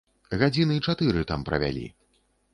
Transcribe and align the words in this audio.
Гадзіны 0.43 0.77
чатыры 0.87 1.27
там 1.33 1.47
правялі. 1.51 1.87